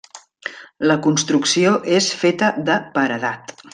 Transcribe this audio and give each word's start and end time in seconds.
La 0.91 0.95
construcció 1.07 1.75
és 1.99 2.09
feta 2.23 2.51
de 2.71 2.79
paredat. 2.97 3.55